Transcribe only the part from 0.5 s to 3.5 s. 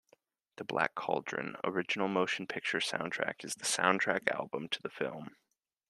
The Black Cauldron: Original Motion Picture Soundtrack